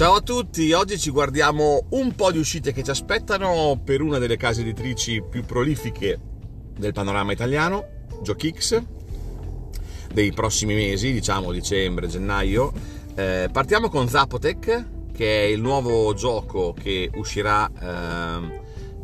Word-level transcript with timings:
Ciao 0.00 0.14
a 0.14 0.22
tutti, 0.22 0.72
oggi 0.72 0.98
ci 0.98 1.10
guardiamo 1.10 1.84
un 1.90 2.14
po' 2.14 2.32
di 2.32 2.38
uscite 2.38 2.72
che 2.72 2.82
ci 2.82 2.88
aspettano 2.88 3.78
per 3.84 4.00
una 4.00 4.16
delle 4.16 4.38
case 4.38 4.62
editrici 4.62 5.22
più 5.22 5.44
prolifiche 5.44 6.18
del 6.74 6.94
panorama 6.94 7.32
italiano, 7.32 7.84
GiochX, 8.22 8.82
dei 10.10 10.32
prossimi 10.32 10.72
mesi, 10.72 11.12
diciamo 11.12 11.52
dicembre, 11.52 12.06
gennaio. 12.06 12.72
Eh, 13.14 13.50
partiamo 13.52 13.90
con 13.90 14.08
Zapotec, 14.08 14.86
che 15.12 15.42
è 15.42 15.44
il 15.48 15.60
nuovo 15.60 16.14
gioco 16.14 16.72
che 16.72 17.10
uscirà, 17.16 17.70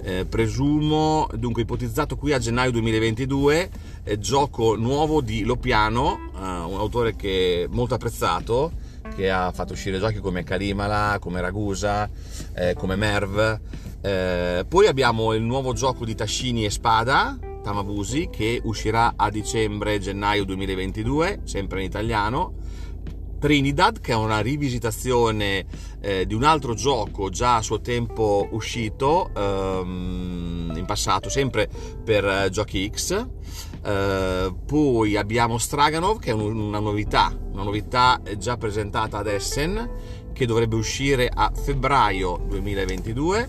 eh, 0.03 0.21
eh, 0.21 0.25
presumo, 0.25 1.29
dunque 1.35 1.61
ipotizzato 1.61 2.17
qui 2.17 2.33
a 2.33 2.39
gennaio 2.39 2.71
2022, 2.71 3.71
gioco 4.19 4.77
nuovo 4.77 5.21
di 5.21 5.43
Lopiano, 5.43 6.31
eh, 6.35 6.39
un 6.39 6.79
autore 6.79 7.15
che 7.15 7.65
è 7.65 7.67
molto 7.69 7.93
apprezzato 7.93 8.85
che 9.17 9.31
ha 9.31 9.51
fatto 9.51 9.73
uscire 9.73 9.99
giochi 9.99 10.19
come 10.19 10.45
Kalimala, 10.45 11.17
come 11.19 11.41
Ragusa, 11.41 12.09
eh, 12.55 12.75
come 12.75 12.97
Merv. 12.97 13.61
Eh, 14.03 14.65
poi 14.69 14.87
abbiamo 14.87 15.33
il 15.33 15.43
nuovo 15.43 15.73
gioco 15.73 16.05
di 16.05 16.15
Tascini 16.15 16.67
e 16.67 16.71
Spada, 16.71 17.39
Tamabusi, 17.63 18.29
che 18.31 18.61
uscirà 18.63 19.15
a 19.17 19.31
dicembre-gennaio 19.31 20.45
2022, 20.45 21.41
sempre 21.45 21.81
in 21.81 21.87
italiano. 21.87 22.55
Trinidad, 23.39 24.01
che 24.01 24.13
è 24.13 24.17
una 24.17 24.41
rivisitazione 24.41 25.67
eh, 26.01 26.27
di 26.27 26.35
un 26.35 26.45
altro 26.45 26.75
gioco 26.75 27.29
già 27.31 27.57
a 27.57 27.63
suo 27.63 27.81
tempo 27.81 28.49
uscito 28.53 29.31
ehm, 29.35 30.73
in 30.77 30.85
passato, 30.87 31.29
sempre 31.29 31.69
per 32.05 32.25
eh, 32.25 32.51
Giochi 32.51 32.91
X. 32.95 33.27
Eh, 33.87 34.53
poi 34.67 35.17
abbiamo 35.17 35.59
Straganov, 35.59 36.19
che 36.19 36.31
è 36.31 36.33
un, 36.33 36.59
una 36.59 36.81
novità, 36.81 37.33
una 37.53 37.63
novità 37.63 38.21
già 38.37 38.57
presentata 38.57 39.19
ad 39.19 39.29
Essen, 39.29 39.91
che 40.33 40.45
dovrebbe 40.45 40.75
uscire 40.75 41.31
a 41.33 41.53
febbraio 41.55 42.45
2022. 42.49 43.49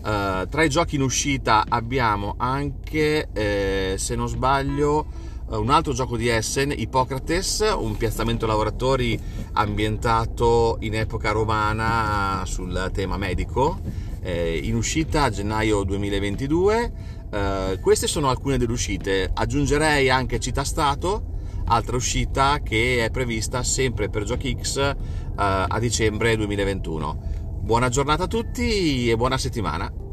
Uh, 0.00 0.48
tra 0.48 0.62
i 0.62 0.70
giochi 0.70 0.96
in 0.96 1.02
uscita 1.02 1.64
abbiamo 1.68 2.34
anche, 2.38 3.28
eh, 3.32 3.94
se 3.98 4.14
non 4.14 4.28
sbaglio, 4.28 5.28
un 5.48 5.68
altro 5.68 5.92
gioco 5.92 6.16
di 6.16 6.28
Essen, 6.28 6.72
Ippocrates, 6.74 7.74
un 7.76 7.96
piazzamento 7.96 8.46
lavoratori 8.46 9.18
ambientato 9.54 10.76
in 10.80 10.94
epoca 10.94 11.32
romana 11.32 12.44
sul 12.46 12.90
tema 12.92 13.16
medico, 13.16 13.80
eh, 14.22 14.60
in 14.62 14.74
uscita 14.74 15.24
a 15.24 15.30
gennaio 15.30 15.82
2022. 15.84 16.92
Eh, 17.30 17.78
queste 17.80 18.06
sono 18.06 18.28
alcune 18.28 18.58
delle 18.58 18.72
uscite, 18.72 19.30
aggiungerei 19.32 20.10
anche 20.10 20.40
Città 20.40 20.64
Stato, 20.64 21.38
altra 21.66 21.96
uscita 21.96 22.60
che 22.62 23.04
è 23.04 23.10
prevista 23.10 23.62
sempre 23.62 24.08
per 24.08 24.24
Giochi 24.24 24.56
X 24.60 24.76
eh, 24.78 24.94
a 25.36 25.78
dicembre 25.78 26.36
2021. 26.36 27.58
Buona 27.60 27.88
giornata 27.88 28.24
a 28.24 28.28
tutti 28.28 29.10
e 29.10 29.16
buona 29.16 29.38
settimana! 29.38 30.09